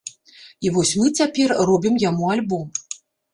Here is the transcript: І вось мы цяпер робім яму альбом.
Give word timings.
І 0.67 0.71
вось 0.77 0.93
мы 1.01 1.11
цяпер 1.19 1.53
робім 1.69 2.01
яму 2.05 2.33
альбом. 2.37 2.67